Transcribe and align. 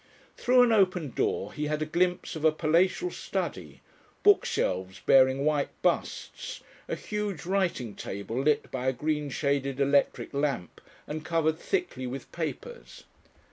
Through 0.35 0.63
an 0.63 0.71
open 0.71 1.11
door 1.11 1.53
he 1.53 1.65
had 1.67 1.83
a 1.83 1.85
glimpse 1.85 2.35
of 2.35 2.43
a 2.43 2.51
palatial 2.51 3.11
study, 3.11 3.81
book 4.23 4.45
shelves 4.45 4.99
bearing 4.99 5.45
white 5.45 5.69
busts, 5.83 6.63
a 6.87 6.95
huge 6.95 7.45
writing 7.45 7.93
table 7.93 8.41
lit 8.41 8.71
by 8.71 8.87
a 8.87 8.93
green 8.93 9.29
shaded 9.29 9.79
electric 9.79 10.33
lamp 10.33 10.81
and 11.05 11.23
covered 11.23 11.59
thickly 11.59 12.07
with 12.07 12.31
papers. 12.31 13.03